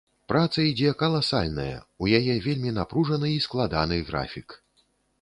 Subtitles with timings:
[0.31, 4.61] Праца ідзе каласальная, у яе вельмі напружаны і складаны графік.